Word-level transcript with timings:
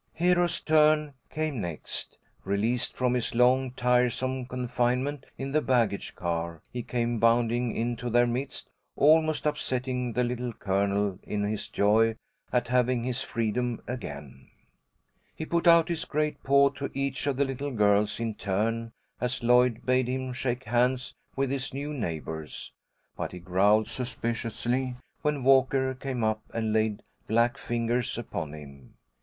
Hero's 0.15 0.59
turn 0.61 1.13
came 1.29 1.61
next. 1.61 2.17
Released 2.43 2.95
from 2.95 3.13
his 3.13 3.35
long, 3.35 3.69
tiresome 3.69 4.47
confinement 4.47 5.27
in 5.37 5.51
the 5.51 5.61
baggage 5.61 6.15
car, 6.15 6.59
he 6.73 6.81
came 6.81 7.19
bounding 7.19 7.75
into 7.75 8.09
their 8.09 8.25
midst, 8.25 8.67
almost 8.95 9.45
upsetting 9.45 10.13
the 10.13 10.23
Little 10.23 10.53
Colonel 10.53 11.19
in 11.21 11.43
his 11.43 11.67
joy 11.67 12.15
at 12.51 12.67
having 12.69 13.03
his 13.03 13.21
freedom 13.21 13.79
again. 13.85 14.47
He 15.35 15.45
put 15.45 15.67
out 15.67 15.87
his 15.87 16.03
great 16.05 16.41
paw 16.41 16.69
to 16.69 16.89
each 16.95 17.27
of 17.27 17.37
the 17.37 17.45
little 17.45 17.69
girls 17.69 18.19
in 18.19 18.33
turn 18.33 18.93
as 19.19 19.43
Lloyd 19.43 19.85
bade 19.85 20.07
him 20.07 20.33
shake 20.33 20.63
hands 20.63 21.13
with 21.35 21.51
his 21.51 21.75
new 21.75 21.93
neighbours, 21.93 22.73
but 23.15 23.33
he 23.33 23.37
growled 23.37 23.87
suspiciously 23.87 24.95
when 25.21 25.43
Walker 25.43 25.93
came 25.93 26.23
up 26.23 26.41
and 26.55 26.73
laid 26.73 27.03
black 27.27 27.55
fingers 27.55 28.17
upon 28.17 28.55
him. 28.55 28.95